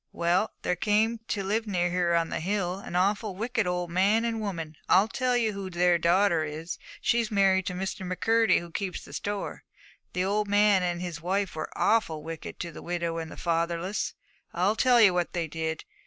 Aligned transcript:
'Well, 0.11 0.49
there 0.63 0.75
came 0.75 1.19
to 1.27 1.43
live 1.43 1.67
near 1.67 1.91
her 1.91 2.15
on 2.15 2.29
the 2.29 2.39
hill 2.39 2.79
an 2.79 2.95
awful 2.95 3.35
wicked 3.35 3.67
old 3.67 3.91
man 3.91 4.25
and 4.25 4.41
woman. 4.41 4.75
I'll 4.89 5.07
tell 5.07 5.37
you 5.37 5.53
who 5.53 5.69
their 5.69 5.99
daughter 5.99 6.43
is: 6.43 6.79
she's 7.01 7.29
married 7.29 7.67
to 7.67 7.75
Mr. 7.75 8.03
M'Curdy, 8.03 8.57
who 8.57 8.71
keeps 8.71 9.05
the 9.05 9.13
store. 9.13 9.63
The 10.13 10.25
old 10.25 10.47
man 10.47 10.81
and 10.81 11.03
his 11.03 11.21
wife 11.21 11.55
were 11.55 11.69
awful 11.75 12.23
wicked 12.23 12.59
to 12.61 12.71
the 12.71 12.81
widow 12.81 13.19
and 13.19 13.29
the 13.29 13.37
fatherless. 13.37 14.15
I'll 14.53 14.75
tell 14.75 14.99
you 14.99 15.13
what 15.13 15.33
they 15.33 15.47
did. 15.47 15.85